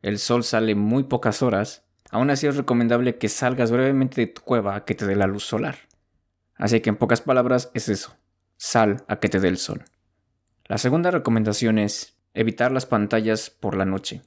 el 0.02 0.20
sol 0.20 0.44
sale 0.44 0.76
muy 0.76 1.02
pocas 1.02 1.42
horas, 1.42 1.89
Aún 2.10 2.30
así 2.30 2.46
es 2.46 2.56
recomendable 2.56 3.18
que 3.18 3.28
salgas 3.28 3.70
brevemente 3.70 4.20
de 4.20 4.26
tu 4.26 4.42
cueva 4.42 4.76
a 4.76 4.84
que 4.84 4.94
te 4.94 5.06
dé 5.06 5.16
la 5.16 5.26
luz 5.26 5.44
solar. 5.44 5.76
Así 6.56 6.80
que 6.80 6.90
en 6.90 6.96
pocas 6.96 7.20
palabras 7.20 7.70
es 7.74 7.88
eso. 7.88 8.16
sal 8.56 9.04
a 9.08 9.20
que 9.20 9.28
te 9.28 9.40
dé 9.40 9.48
el 9.48 9.56
sol. 9.56 9.84
La 10.66 10.78
segunda 10.78 11.10
recomendación 11.10 11.78
es 11.78 12.18
evitar 12.34 12.72
las 12.72 12.86
pantallas 12.86 13.50
por 13.50 13.76
la 13.76 13.86
noche. 13.86 14.22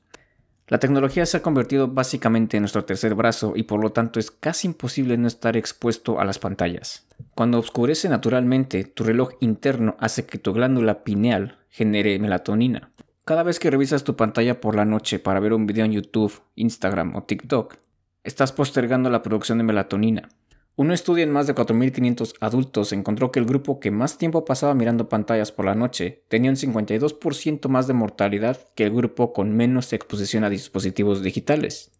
La 0.68 0.80
tecnología 0.80 1.26
se 1.26 1.38
ha 1.38 1.42
convertido 1.42 1.90
básicamente 1.90 2.58
en 2.58 2.64
nuestro 2.64 2.86
tercer 2.86 3.16
brazo 3.16 3.54
y 3.56 3.64
por 3.64 3.82
lo 3.82 3.92
tanto 3.92 4.20
es 4.20 4.32
casi 4.32 4.68
imposible 4.68 5.18
no 5.18 5.28
estar 5.28 5.58
expuesto 5.58 6.20
a 6.20 6.26
las 6.26 6.40
pantallas. 6.40 7.06
Cuando 7.36 7.60
oscurece 7.60 8.10
naturalmente, 8.10 8.86
tu 8.86 9.04
reloj 9.04 9.34
interno 9.40 9.96
hace 10.00 10.26
que 10.26 10.38
tu 10.38 10.54
glándula 10.54 11.04
pineal 11.04 11.60
genere 11.70 12.18
melatonina. 12.18 12.92
Cada 13.26 13.44
vez 13.44 13.58
que 13.58 13.72
revisas 13.72 14.04
tu 14.04 14.18
pantalla 14.18 14.60
por 14.60 14.76
la 14.76 14.84
noche 14.84 15.18
para 15.18 15.40
ver 15.40 15.54
un 15.54 15.66
video 15.66 15.86
en 15.86 15.94
YouTube, 15.94 16.42
Instagram 16.56 17.16
o 17.16 17.24
TikTok, 17.24 17.78
estás 18.26 18.52
postergando 18.52 19.10
la 19.10 19.22
producción 19.22 19.60
de 19.60 19.64
melatonina. 19.64 20.28
Un 20.76 20.92
estudio 20.92 21.24
en 21.24 21.32
más 21.32 21.48
de 21.48 21.56
4.500 21.56 22.34
adultos 22.42 22.92
encontró 22.92 23.32
que 23.32 23.40
el 23.40 23.46
grupo 23.46 23.80
que 23.80 23.92
más 23.92 24.18
tiempo 24.18 24.44
pasaba 24.44 24.74
mirando 24.74 25.08
pantallas 25.08 25.54
por 25.54 25.64
la 25.64 25.74
noche 25.74 26.26
tenía 26.28 26.52
un 26.52 26.58
52% 26.58 27.70
más 27.70 27.88
de 27.88 27.94
mortalidad 27.94 28.58
que 28.76 28.84
el 28.84 28.94
grupo 28.94 29.32
con 29.32 29.56
menos 29.56 29.94
exposición 29.94 30.44
a 30.44 30.50
dispositivos 30.50 31.24
digitales. 31.24 31.94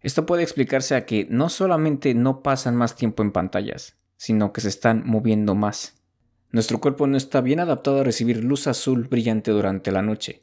Esto 0.00 0.26
puede 0.26 0.44
explicarse 0.44 0.94
a 0.94 1.06
que 1.06 1.26
no 1.28 1.48
solamente 1.48 2.14
no 2.14 2.40
pasan 2.40 2.76
más 2.76 2.94
tiempo 2.94 3.24
en 3.24 3.32
pantallas, 3.32 3.96
sino 4.16 4.52
que 4.52 4.60
se 4.60 4.68
están 4.68 5.02
moviendo 5.04 5.56
más. 5.56 5.96
Nuestro 6.52 6.78
cuerpo 6.80 7.08
no 7.08 7.16
está 7.16 7.40
bien 7.40 7.58
adaptado 7.58 8.02
a 8.02 8.04
recibir 8.04 8.44
luz 8.44 8.68
azul 8.68 9.08
brillante 9.08 9.50
durante 9.50 9.90
la 9.90 10.02
noche. 10.02 10.42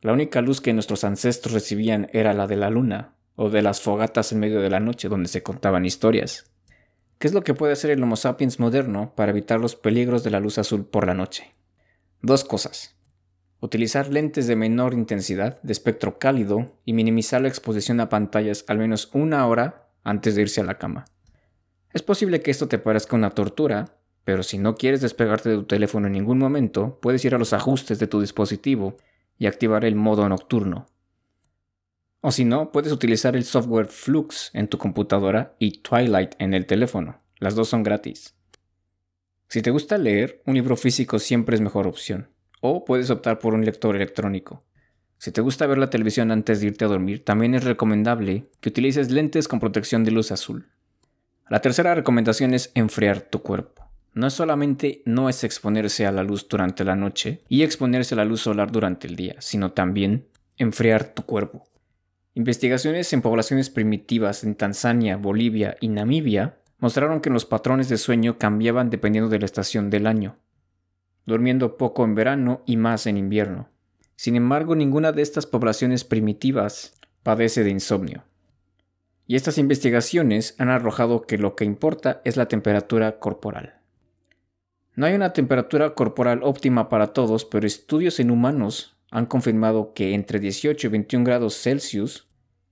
La 0.00 0.12
única 0.12 0.42
luz 0.42 0.60
que 0.60 0.72
nuestros 0.72 1.02
ancestros 1.02 1.52
recibían 1.52 2.08
era 2.12 2.32
la 2.32 2.46
de 2.46 2.56
la 2.56 2.70
luna 2.70 3.14
o 3.34 3.50
de 3.50 3.62
las 3.62 3.80
fogatas 3.80 4.30
en 4.32 4.38
medio 4.38 4.60
de 4.60 4.70
la 4.70 4.78
noche 4.78 5.08
donde 5.08 5.28
se 5.28 5.42
contaban 5.42 5.84
historias. 5.84 6.52
¿Qué 7.18 7.26
es 7.26 7.34
lo 7.34 7.42
que 7.42 7.54
puede 7.54 7.72
hacer 7.72 7.90
el 7.90 8.02
Homo 8.02 8.14
sapiens 8.14 8.60
moderno 8.60 9.12
para 9.16 9.32
evitar 9.32 9.58
los 9.58 9.74
peligros 9.74 10.22
de 10.22 10.30
la 10.30 10.38
luz 10.38 10.58
azul 10.58 10.84
por 10.86 11.06
la 11.06 11.14
noche? 11.14 11.52
Dos 12.22 12.44
cosas. 12.44 12.96
Utilizar 13.60 14.08
lentes 14.12 14.46
de 14.46 14.54
menor 14.54 14.94
intensidad, 14.94 15.60
de 15.62 15.72
espectro 15.72 16.20
cálido, 16.20 16.78
y 16.84 16.92
minimizar 16.92 17.40
la 17.40 17.48
exposición 17.48 17.98
a 17.98 18.08
pantallas 18.08 18.64
al 18.68 18.78
menos 18.78 19.10
una 19.14 19.44
hora 19.48 19.88
antes 20.04 20.36
de 20.36 20.42
irse 20.42 20.60
a 20.60 20.64
la 20.64 20.78
cama. 20.78 21.06
Es 21.92 22.02
posible 22.02 22.40
que 22.40 22.52
esto 22.52 22.68
te 22.68 22.78
parezca 22.78 23.16
una 23.16 23.30
tortura, 23.30 23.96
pero 24.22 24.44
si 24.44 24.58
no 24.58 24.76
quieres 24.76 25.00
despegarte 25.00 25.48
de 25.48 25.56
tu 25.56 25.64
teléfono 25.64 26.06
en 26.06 26.12
ningún 26.12 26.38
momento, 26.38 27.00
puedes 27.02 27.24
ir 27.24 27.34
a 27.34 27.38
los 27.38 27.52
ajustes 27.52 27.98
de 27.98 28.06
tu 28.06 28.20
dispositivo 28.20 28.96
y 29.38 29.46
activar 29.46 29.84
el 29.84 29.94
modo 29.94 30.28
nocturno. 30.28 30.86
O 32.20 32.32
si 32.32 32.44
no, 32.44 32.72
puedes 32.72 32.92
utilizar 32.92 33.36
el 33.36 33.44
software 33.44 33.86
Flux 33.86 34.50
en 34.52 34.68
tu 34.68 34.76
computadora 34.76 35.54
y 35.58 35.80
Twilight 35.82 36.34
en 36.38 36.52
el 36.52 36.66
teléfono. 36.66 37.18
Las 37.38 37.54
dos 37.54 37.68
son 37.68 37.84
gratis. 37.84 38.34
Si 39.48 39.62
te 39.62 39.70
gusta 39.70 39.96
leer, 39.96 40.42
un 40.44 40.54
libro 40.54 40.76
físico 40.76 41.18
siempre 41.18 41.54
es 41.54 41.60
mejor 41.60 41.86
opción. 41.86 42.30
O 42.60 42.84
puedes 42.84 43.08
optar 43.10 43.38
por 43.38 43.54
un 43.54 43.64
lector 43.64 43.94
electrónico. 43.94 44.64
Si 45.16 45.32
te 45.32 45.40
gusta 45.40 45.66
ver 45.66 45.78
la 45.78 45.90
televisión 45.90 46.30
antes 46.30 46.60
de 46.60 46.66
irte 46.66 46.84
a 46.84 46.88
dormir, 46.88 47.24
también 47.24 47.54
es 47.54 47.64
recomendable 47.64 48.50
que 48.60 48.68
utilices 48.68 49.10
lentes 49.10 49.48
con 49.48 49.60
protección 49.60 50.04
de 50.04 50.10
luz 50.10 50.32
azul. 50.32 50.70
La 51.48 51.60
tercera 51.60 51.94
recomendación 51.94 52.52
es 52.52 52.70
enfriar 52.74 53.22
tu 53.22 53.42
cuerpo. 53.42 53.87
No 54.18 54.30
solamente 54.30 55.00
no 55.04 55.28
es 55.28 55.44
exponerse 55.44 56.04
a 56.04 56.10
la 56.10 56.24
luz 56.24 56.48
durante 56.48 56.82
la 56.82 56.96
noche 56.96 57.44
y 57.48 57.62
exponerse 57.62 58.14
a 58.14 58.16
la 58.16 58.24
luz 58.24 58.40
solar 58.40 58.72
durante 58.72 59.06
el 59.06 59.14
día, 59.14 59.36
sino 59.38 59.70
también 59.70 60.26
enfriar 60.56 61.14
tu 61.14 61.22
cuerpo. 61.22 61.68
Investigaciones 62.34 63.12
en 63.12 63.22
poblaciones 63.22 63.70
primitivas 63.70 64.42
en 64.42 64.56
Tanzania, 64.56 65.16
Bolivia 65.18 65.76
y 65.80 65.86
Namibia 65.86 66.58
mostraron 66.78 67.20
que 67.20 67.30
los 67.30 67.44
patrones 67.44 67.88
de 67.88 67.96
sueño 67.96 68.38
cambiaban 68.38 68.90
dependiendo 68.90 69.30
de 69.30 69.38
la 69.38 69.44
estación 69.44 69.88
del 69.88 70.08
año, 70.08 70.34
durmiendo 71.24 71.76
poco 71.76 72.02
en 72.02 72.16
verano 72.16 72.64
y 72.66 72.76
más 72.76 73.06
en 73.06 73.18
invierno. 73.18 73.68
Sin 74.16 74.34
embargo, 74.34 74.74
ninguna 74.74 75.12
de 75.12 75.22
estas 75.22 75.46
poblaciones 75.46 76.02
primitivas 76.02 76.98
padece 77.22 77.62
de 77.62 77.70
insomnio. 77.70 78.24
Y 79.28 79.36
estas 79.36 79.58
investigaciones 79.58 80.56
han 80.58 80.70
arrojado 80.70 81.22
que 81.22 81.38
lo 81.38 81.54
que 81.54 81.64
importa 81.64 82.20
es 82.24 82.36
la 82.36 82.48
temperatura 82.48 83.20
corporal. 83.20 83.77
No 84.98 85.06
hay 85.06 85.14
una 85.14 85.32
temperatura 85.32 85.94
corporal 85.94 86.40
óptima 86.42 86.88
para 86.88 87.12
todos, 87.12 87.44
pero 87.44 87.68
estudios 87.68 88.18
en 88.18 88.32
humanos 88.32 88.96
han 89.12 89.26
confirmado 89.26 89.92
que 89.94 90.12
entre 90.12 90.40
18 90.40 90.88
y 90.88 90.90
21 90.90 91.24
grados 91.24 91.54
Celsius 91.54 92.26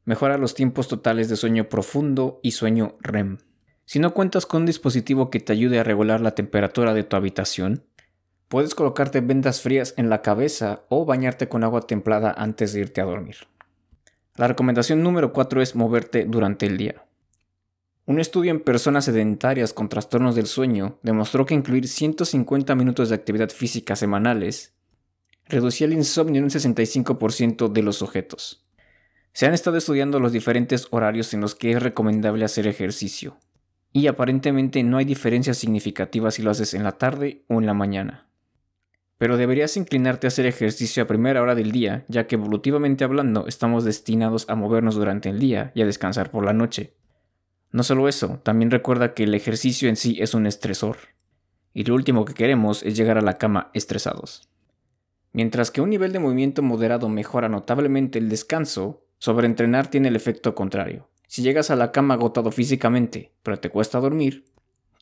Mejora 0.05 0.37
los 0.37 0.55
tiempos 0.55 0.89
totales 0.89 1.29
de 1.29 1.37
sueño 1.37 1.69
profundo 1.69 2.41
y 2.43 2.51
sueño 2.51 2.97
REM. 3.01 3.39
Si 3.85 4.01
no 4.01 4.13
cuentas 4.13 4.45
con 4.45 4.63
un 4.63 4.67
dispositivo 4.67 5.31
que 5.31 5.39
te 5.39 5.53
ayude 5.53 5.79
a 5.79 5.85
regular 5.85 6.21
la 6.21 6.33
temperatura 6.33 6.95
de 6.95 7.05
tu 7.05 7.15
habitación, 7.15 7.85
puedes 8.49 8.75
colocarte 8.75 9.21
vendas 9.21 9.61
frías 9.61 9.95
en 9.97 10.11
la 10.11 10.21
cabeza 10.21 10.83
o 10.89 11.05
bañarte 11.05 11.49
con 11.49 11.63
agua 11.63 11.83
templada 11.83 12.35
antes 12.37 12.73
de 12.73 12.81
irte 12.81 13.01
a 13.01 13.05
dormir. 13.05 13.37
La 14.35 14.49
recomendación 14.49 15.01
número 15.05 15.33
4 15.33 15.63
es 15.63 15.77
moverte 15.77 16.25
durante 16.25 16.67
el 16.67 16.77
día. 16.77 17.06
Un 18.09 18.21
estudio 18.21 18.53
en 18.53 18.61
personas 18.61 19.07
sedentarias 19.07 19.73
con 19.73 19.89
trastornos 19.89 20.37
del 20.37 20.47
sueño 20.47 21.01
demostró 21.03 21.45
que 21.45 21.55
incluir 21.55 21.89
150 21.89 22.77
minutos 22.77 23.09
de 23.09 23.17
actividad 23.17 23.51
física 23.51 23.97
semanales 23.97 24.75
reducía 25.49 25.89
el 25.89 25.93
insomnio 25.93 26.39
en 26.39 26.45
un 26.45 26.51
65% 26.51 27.69
de 27.69 27.83
los 27.83 27.97
sujetos. 27.97 28.63
Se 29.33 29.47
han 29.47 29.55
estado 29.55 29.77
estudiando 29.77 30.21
los 30.21 30.31
diferentes 30.31 30.87
horarios 30.93 31.35
en 31.35 31.41
los 31.41 31.57
que 31.57 31.73
es 31.73 31.83
recomendable 31.83 32.45
hacer 32.45 32.69
ejercicio, 32.69 33.39
y 33.93 34.07
aparentemente 34.07 34.85
no 34.85 34.99
hay 34.99 35.05
diferencias 35.05 35.59
significativas 35.59 36.35
si 36.35 36.43
lo 36.43 36.53
haces 36.53 36.75
en 36.75 36.85
la 36.85 36.93
tarde 36.93 37.43
o 37.49 37.59
en 37.59 37.67
la 37.67 37.75
mañana. 37.75 38.29
Pero 39.19 39.37
deberías 39.37 39.77
inclinarte 39.77 40.27
a 40.27 40.29
hacer 40.29 40.47
ejercicio 40.47 41.03
a 41.03 41.07
primera 41.09 41.43
hora 41.43 41.57
del 41.57 41.73
día, 41.73 42.05
ya 42.07 42.29
que 42.29 42.37
evolutivamente 42.37 43.03
hablando 43.03 43.49
estamos 43.49 43.83
destinados 43.85 44.49
a 44.49 44.55
movernos 44.55 44.95
durante 44.95 45.29
el 45.29 45.41
día 45.41 45.73
y 45.75 45.83
a 45.83 45.87
descansar 45.87 46.31
por 46.31 46.45
la 46.45 46.53
noche. 46.53 46.93
No 47.77 47.83
solo 47.83 48.09
eso, 48.09 48.41
también 48.43 48.71
recuerda 48.71 49.13
que 49.13 49.25
el 49.25 49.35
ejercicio 49.35 49.91
en 49.91 49.97
sí 49.97 50.17
es 50.19 50.33
un 50.33 50.47
estresor, 50.47 50.97
y 51.75 51.85
lo 51.85 51.95
último 51.95 52.25
que 52.25 52.33
queremos 52.33 52.83
es 52.83 52.97
llegar 52.97 53.19
a 53.19 53.21
la 53.21 53.37
cama 53.37 53.71
estresados. 53.75 54.49
Mientras 55.35 55.71
que 55.71 55.83
un 55.83 55.91
nivel 55.91 56.11
de 56.15 56.19
movimiento 56.19 56.63
moderado 56.63 57.11
mejora 57.11 57.51
notablemente 57.51 58.19
el 58.19 58.31
descanso, 58.31 59.03
Sobreentrenar 59.19 59.89
tiene 59.89 60.09
el 60.09 60.17
efecto 60.17 60.55
contrario. 60.55 61.11
Si 61.29 61.43
llegas 61.43 61.71
a 61.71 61.77
la 61.77 61.93
cama 61.93 62.15
agotado 62.15 62.51
físicamente, 62.51 63.35
pero 63.43 63.59
te 63.59 63.69
cuesta 63.69 64.01
dormir, 64.01 64.47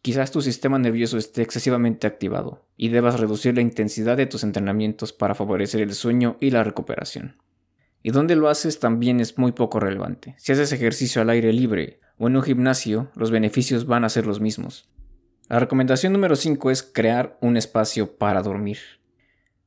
quizás 0.02 0.32
tu 0.32 0.42
sistema 0.42 0.76
nervioso 0.76 1.16
esté 1.16 1.42
excesivamente 1.42 2.08
activado 2.08 2.66
y 2.76 2.88
debas 2.88 3.20
reducir 3.20 3.54
la 3.54 3.60
intensidad 3.60 4.16
de 4.16 4.26
tus 4.26 4.42
entrenamientos 4.42 5.12
para 5.12 5.36
favorecer 5.36 5.80
el 5.80 5.94
sueño 5.94 6.38
y 6.40 6.50
la 6.50 6.64
recuperación. 6.64 7.36
Y 8.02 8.10
dónde 8.10 8.34
lo 8.34 8.48
haces 8.48 8.80
también 8.80 9.20
es 9.20 9.38
muy 9.38 9.52
poco 9.52 9.78
relevante. 9.78 10.34
Si 10.38 10.50
haces 10.50 10.72
ejercicio 10.72 11.22
al 11.22 11.30
aire 11.30 11.52
libre 11.52 12.00
o 12.18 12.28
en 12.28 12.36
un 12.36 12.42
gimnasio, 12.42 13.10
los 13.14 13.30
beneficios 13.30 13.86
van 13.86 14.04
a 14.04 14.08
ser 14.08 14.26
los 14.26 14.40
mismos. 14.40 14.88
La 15.48 15.58
recomendación 15.58 16.12
número 16.12 16.36
5 16.36 16.70
es 16.70 16.82
crear 16.82 17.36
un 17.40 17.56
espacio 17.56 18.16
para 18.16 18.42
dormir. 18.42 18.78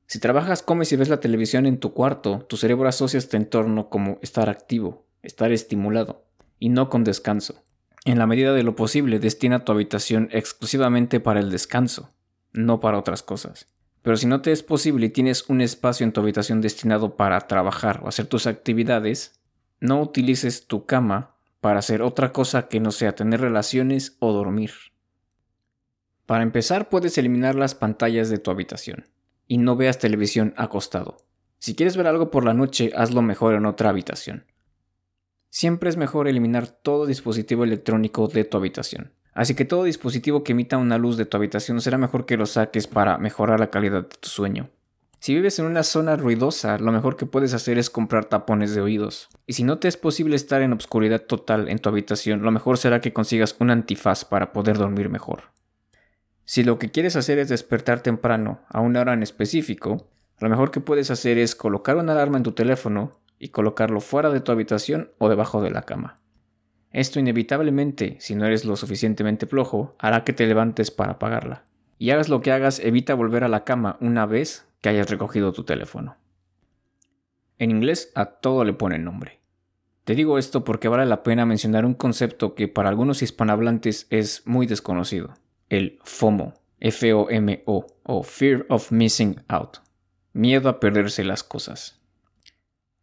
Si 0.08 0.20
trabajas, 0.20 0.64
comes 0.64 0.92
y 0.92 0.96
ves 0.96 1.10
la 1.10 1.20
televisión 1.20 1.66
en 1.66 1.80
tu 1.80 1.94
cuarto, 1.94 2.46
tu 2.48 2.58
cerebro 2.58 2.88
asocia 2.88 3.18
este 3.18 3.38
entorno 3.38 3.90
como 3.90 4.20
estar 4.22 4.50
activo, 4.50 5.06
estar 5.22 5.52
estimulado, 5.52 6.26
y 6.60 6.70
no 6.70 6.90
con 6.90 7.04
descanso. 7.04 7.64
En 8.06 8.18
la 8.18 8.26
medida 8.26 8.54
de 8.54 8.64
lo 8.64 8.76
posible, 8.76 9.20
destina 9.20 9.66
tu 9.66 9.74
habitación 9.74 10.30
exclusivamente 10.32 11.20
para 11.20 11.42
el 11.42 11.52
descanso, 11.52 12.14
no 12.54 12.80
para 12.80 12.98
otras 12.98 13.22
cosas. 13.22 13.68
Pero 14.02 14.16
si 14.16 14.26
no 14.26 14.42
te 14.42 14.54
es 14.54 14.64
posible 14.64 15.08
y 15.08 15.10
tienes 15.10 15.50
un 15.50 15.60
espacio 15.60 16.06
en 16.06 16.14
tu 16.14 16.22
habitación 16.22 16.62
destinado 16.62 17.18
para 17.18 17.42
trabajar 17.42 18.00
o 18.04 18.08
hacer 18.08 18.26
tus 18.28 18.48
actividades, 18.48 19.42
no 19.82 20.02
utilices 20.02 20.68
tu 20.68 20.86
cama 20.86 21.36
para 21.62 21.80
hacer 21.80 22.02
otra 22.02 22.32
cosa 22.32 22.68
que 22.68 22.80
no 22.80 22.92
sea 22.92 23.16
tener 23.16 23.42
relaciones 23.42 24.18
o 24.20 24.32
dormir. 24.32 24.72
Para 26.26 26.44
empezar, 26.44 26.90
puedes 26.90 27.18
eliminar 27.18 27.56
las 27.56 27.76
pantallas 27.76 28.30
de 28.30 28.38
tu 28.38 28.52
habitación 28.52 29.06
y 29.48 29.58
no 29.58 29.76
veas 29.76 29.98
televisión 29.98 30.54
acostado. 30.58 31.18
Si 31.60 31.76
quieres 31.76 31.98
ver 31.98 32.08
algo 32.08 32.30
por 32.30 32.44
la 32.46 32.54
noche, 32.54 32.92
hazlo 32.96 33.22
mejor 33.22 33.56
en 33.56 33.66
otra 33.66 33.90
habitación. 33.90 34.46
Siempre 35.50 35.90
es 35.90 35.98
mejor 35.98 36.28
eliminar 36.28 36.68
todo 36.68 37.06
dispositivo 37.06 37.64
electrónico 37.64 38.28
de 38.28 38.44
tu 38.44 38.58
habitación. 38.58 39.14
Así 39.34 39.56
que 39.56 39.66
todo 39.66 39.84
dispositivo 39.84 40.44
que 40.44 40.52
emita 40.52 40.78
una 40.78 40.98
luz 40.98 41.16
de 41.16 41.26
tu 41.26 41.38
habitación 41.38 41.80
será 41.80 41.98
mejor 41.98 42.26
que 42.26 42.38
lo 42.38 42.46
saques 42.46 42.88
para 42.88 43.18
mejorar 43.18 43.60
la 43.60 43.70
calidad 43.70 44.04
de 44.04 44.18
tu 44.20 44.30
sueño. 44.30 44.70
Si 45.20 45.34
vives 45.34 45.58
en 45.60 45.66
una 45.66 45.84
zona 45.84 46.16
ruidosa, 46.16 46.78
lo 46.78 46.92
mejor 46.92 47.18
que 47.18 47.26
puedes 47.26 47.54
hacer 47.54 47.78
es 47.78 47.90
comprar 47.90 48.26
tapones 48.26 48.76
de 48.76 48.82
oídos. 48.82 49.30
Y 49.48 49.54
si 49.54 49.64
no 49.64 49.80
te 49.80 49.88
es 49.88 49.98
posible 49.98 50.36
estar 50.36 50.62
en 50.62 50.74
obscuridad 50.74 51.22
total 51.22 51.70
en 51.70 51.80
tu 51.80 51.90
habitación, 51.90 52.44
lo 52.44 52.52
mejor 52.52 52.78
será 52.78 53.02
que 53.02 53.14
consigas 53.14 53.56
un 53.60 53.72
antifaz 53.72 54.26
para 54.26 54.54
poder 54.54 54.78
dormir 54.78 55.10
mejor. 55.10 55.52
Si 56.46 56.64
lo 56.64 56.80
que 56.80 56.92
quieres 56.92 57.16
hacer 57.16 57.40
es 57.40 57.50
despertar 57.50 58.02
temprano 58.02 58.62
a 58.70 58.80
una 58.80 59.02
hora 59.02 59.14
en 59.14 59.24
específico, 59.24 60.08
lo 60.40 60.50
mejor 60.50 60.72
que 60.72 60.80
puedes 60.80 61.10
hacer 61.10 61.38
es 61.40 61.56
colocar 61.56 61.98
una 61.98 62.14
alarma 62.14 62.38
en 62.38 62.44
tu 62.44 62.52
teléfono 62.52 63.20
y 63.40 63.50
colocarlo 63.50 64.02
fuera 64.02 64.30
de 64.30 64.40
tu 64.40 64.52
habitación 64.52 65.12
o 65.18 65.30
debajo 65.30 65.62
de 65.62 65.72
la 65.72 65.82
cama. 65.82 66.20
Esto 66.92 67.20
inevitablemente, 67.20 68.18
si 68.20 68.36
no 68.36 68.46
eres 68.46 68.66
lo 68.66 68.76
suficientemente 68.76 69.46
flojo, 69.46 69.96
hará 70.00 70.24
que 70.24 70.34
te 70.34 70.48
levantes 70.48 70.90
para 70.90 71.14
apagarla. 71.14 71.64
Y 72.00 72.12
hagas 72.12 72.30
lo 72.30 72.42
que 72.42 72.52
hagas, 72.52 72.80
evita 72.80 73.16
volver 73.16 73.44
a 73.44 73.50
la 73.50 73.64
cama 73.64 73.98
una 74.00 74.26
vez 74.26 74.67
que 74.82 74.90
hayas 74.90 75.10
recogido 75.10 75.54
tu 75.54 75.64
teléfono. 75.64 76.18
En 77.60 77.72
inglés 77.72 78.12
a 78.16 78.26
todo 78.26 78.64
le 78.64 78.74
ponen 78.74 79.04
nombre. 79.04 79.40
Te 80.04 80.16
digo 80.16 80.38
esto 80.38 80.64
porque 80.64 80.88
vale 80.88 81.06
la 81.06 81.24
pena 81.24 81.46
mencionar 81.46 81.86
un 81.86 81.94
concepto 81.94 82.56
que 82.56 82.68
para 82.68 82.90
algunos 82.90 83.22
hispanohablantes 83.22 84.08
es 84.10 84.44
muy 84.46 84.66
desconocido, 84.66 85.34
el 85.70 86.00
FOMO, 86.04 86.54
F-O-M-O, 86.80 87.88
o 88.04 88.24
Fear 88.24 88.66
of 88.70 88.92
Missing 88.92 89.44
Out, 89.50 89.80
miedo 90.32 90.70
a 90.70 90.80
perderse 90.80 91.26
las 91.26 91.44
cosas. 91.44 92.00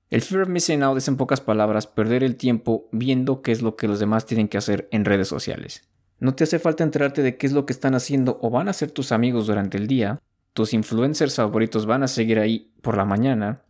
El 0.08 0.22
Fear 0.22 0.42
of 0.42 0.48
Missing 0.48 0.82
Out 0.82 0.98
es 0.98 1.08
en 1.08 1.16
pocas 1.16 1.40
palabras 1.40 1.86
perder 1.86 2.22
el 2.22 2.36
tiempo 2.36 2.88
viendo 2.92 3.42
qué 3.42 3.52
es 3.52 3.60
lo 3.60 3.76
que 3.76 3.88
los 3.88 3.98
demás 3.98 4.24
tienen 4.24 4.48
que 4.48 4.56
hacer 4.58 4.88
en 4.90 5.04
redes 5.04 5.28
sociales. 5.28 5.82
No 6.20 6.34
te 6.34 6.44
hace 6.44 6.58
falta 6.58 6.84
enterarte 6.84 7.22
de 7.22 7.36
qué 7.36 7.46
es 7.46 7.52
lo 7.52 7.66
que 7.66 7.72
están 7.72 7.94
haciendo 7.94 8.38
o 8.40 8.48
van 8.48 8.68
a 8.68 8.70
hacer 8.70 8.92
tus 8.92 9.12
amigos 9.12 9.46
durante 9.46 9.76
el 9.76 9.88
día, 9.88 10.22
tus 10.54 10.72
influencers 10.72 11.36
favoritos 11.36 11.84
van 11.84 12.04
a 12.04 12.08
seguir 12.08 12.38
ahí 12.38 12.72
por 12.80 12.96
la 12.96 13.04
mañana, 13.04 13.62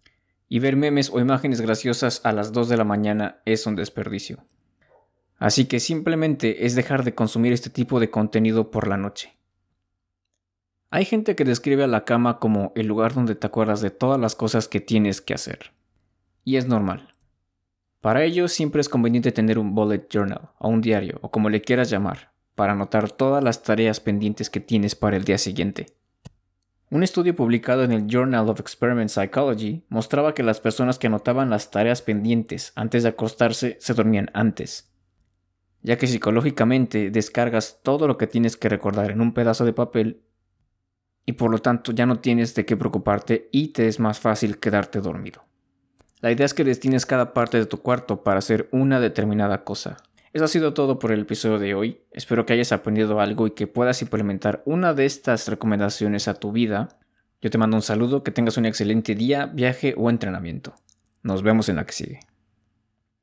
y 0.49 0.59
ver 0.61 0.76
memes 0.76 1.11
o 1.11 1.19
imágenes 1.19 1.61
graciosas 1.61 2.21
a 2.25 2.33
las 2.33 2.53
2 2.53 2.69
de 2.69 2.76
la 2.76 2.85
mañana 2.85 3.41
es 3.45 3.67
un 3.67 3.75
desperdicio. 3.75 4.45
Así 5.38 5.64
que 5.64 5.81
simplemente 5.81 6.67
es 6.67 6.75
dejar 6.75 7.03
de 7.03 7.14
consumir 7.14 7.53
este 7.53 7.71
tipo 7.71 7.99
de 7.99 8.11
contenido 8.11 8.71
por 8.71 8.87
la 8.87 8.97
noche. 8.97 9.37
Hay 10.91 11.07
gente 11.07 11.35
que 11.35 11.45
describe 11.45 11.83
a 11.83 11.88
la 11.88 12.05
cama 12.05 12.38
como 12.38 12.73
el 12.76 12.87
lugar 12.87 13.14
donde 13.14 13.35
te 13.35 13.47
acuerdas 13.47 13.81
de 13.81 13.91
todas 13.91 14.21
las 14.21 14.37
cosas 14.37 14.69
que 14.69 14.81
tienes 14.81 15.21
que 15.21 15.35
hacer. 15.35 15.73
Y 16.45 16.57
es 16.57 16.69
normal. 16.69 17.09
Para 18.00 18.23
ello 18.23 18.47
siempre 18.47 18.81
es 18.81 18.88
conveniente 18.88 19.33
tener 19.33 19.59
un 19.59 19.75
bullet 19.75 20.07
journal 20.09 20.50
o 20.59 20.69
un 20.69 20.83
diario 20.83 21.19
o 21.23 21.31
como 21.31 21.49
le 21.49 21.62
quieras 21.62 21.91
llamar, 21.91 22.33
para 22.55 22.75
anotar 22.75 23.11
todas 23.11 23.43
las 23.43 23.62
tareas 23.62 23.99
pendientes 23.99 24.50
que 24.50 24.61
tienes 24.61 24.95
para 24.95 25.17
el 25.17 25.25
día 25.25 25.38
siguiente. 25.38 25.97
Un 26.91 27.03
estudio 27.03 27.35
publicado 27.35 27.83
en 27.83 27.93
el 27.93 28.07
Journal 28.07 28.49
of 28.49 28.61
Experiment 28.61 29.11
Psychology 29.11 29.85
mostraba 29.88 30.35
que 30.35 30.43
las 30.43 30.61
personas 30.61 30.99
que 30.99 31.07
anotaban 31.07 31.50
las 31.50 31.71
tareas 31.71 32.03
pendientes 32.03 32.73
antes 32.76 33.03
de 33.03 33.09
acostarse 33.09 33.76
se 33.81 33.95
dormían 33.95 34.31
antes, 34.35 34.93
ya 35.83 35.97
que 35.97 36.07
psicológicamente 36.07 37.11
descargas 37.11 37.81
todo 37.83 38.07
lo 38.07 38.19
que 38.19 38.26
tienes 38.26 38.57
que 38.57 38.69
recordar 38.69 39.11
en 39.11 39.23
un 39.23 39.33
pedazo 39.33 39.64
de 39.64 39.73
papel 39.73 40.23
y 41.26 41.33
por 41.33 41.50
lo 41.50 41.59
tanto 41.59 41.93
ya 41.93 42.05
no 42.05 42.21
tienes 42.21 42.55
de 42.55 42.67
qué 42.67 42.76
preocuparte 42.76 43.49
y 43.50 43.69
te 43.69 43.88
es 43.88 43.99
más 43.99 44.21
fácil 44.21 44.59
quedarte 44.59 45.00
dormido. 45.00 45.43
La 46.21 46.33
idea 46.33 46.47
es 46.47 46.55
que 46.55 46.64
destines 46.64 47.07
cada 47.07 47.33
parte 47.33 47.59
de 47.59 47.67
tu 47.67 47.81
cuarto 47.81 48.23
para 48.23 48.38
hacer 48.38 48.69
una 48.73 49.00
determinada 49.00 49.64
cosa, 49.64 49.97
eso 50.35 50.45
ha 50.45 50.49
sido 50.49 50.75
todo 50.75 50.99
por 50.99 51.12
el 51.12 51.21
episodio 51.21 51.61
de 51.61 51.75
hoy. 51.76 52.00
Espero 52.11 52.45
que 52.45 52.53
hayas 52.53 52.73
aprendido 52.73 53.21
algo 53.21 53.47
y 53.47 53.53
que 53.53 53.69
puedas 53.69 54.03
implementar 54.03 54.62
una 54.67 54.93
de 54.93 55.07
estas 55.07 55.47
recomendaciones 55.47 56.26
a 56.26 56.35
tu 56.35 56.50
vida. 56.50 56.99
Yo 57.41 57.50
te 57.50 57.59
mando 57.59 57.76
un 57.76 57.83
saludo, 57.83 58.25
que 58.25 58.33
tengas 58.33 58.57
un 58.57 58.67
excelente 58.67 59.14
día, 59.14 59.47
viaje 59.47 59.95
o 59.97 60.11
entrenamiento. 60.11 60.75
Nos 61.23 61.45
vemos 61.45 61.69
en 61.69 61.76
la 61.76 61.87
que 61.87 61.93
sigue. 61.93 62.21